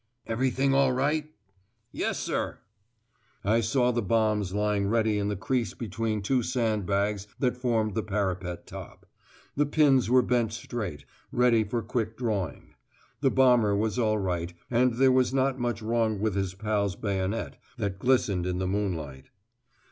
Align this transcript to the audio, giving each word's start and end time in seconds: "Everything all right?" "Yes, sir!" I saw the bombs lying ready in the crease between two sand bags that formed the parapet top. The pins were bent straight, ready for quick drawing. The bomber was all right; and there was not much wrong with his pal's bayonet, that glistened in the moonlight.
"Everything 0.25 0.73
all 0.73 0.91
right?" 0.93 1.31
"Yes, 1.91 2.17
sir!" 2.17 2.57
I 3.43 3.61
saw 3.61 3.91
the 3.91 4.01
bombs 4.01 4.51
lying 4.51 4.87
ready 4.87 5.19
in 5.19 5.27
the 5.27 5.35
crease 5.35 5.75
between 5.75 6.23
two 6.23 6.41
sand 6.41 6.87
bags 6.87 7.27
that 7.37 7.55
formed 7.55 7.93
the 7.93 8.01
parapet 8.01 8.65
top. 8.65 9.05
The 9.55 9.67
pins 9.67 10.09
were 10.09 10.23
bent 10.23 10.53
straight, 10.53 11.05
ready 11.31 11.63
for 11.63 11.83
quick 11.83 12.17
drawing. 12.17 12.73
The 13.19 13.29
bomber 13.29 13.75
was 13.75 13.99
all 13.99 14.17
right; 14.17 14.51
and 14.71 14.95
there 14.95 15.11
was 15.11 15.35
not 15.35 15.59
much 15.59 15.83
wrong 15.83 16.19
with 16.19 16.33
his 16.33 16.55
pal's 16.55 16.95
bayonet, 16.95 17.57
that 17.77 17.99
glistened 17.99 18.47
in 18.47 18.57
the 18.57 18.65
moonlight. 18.65 19.29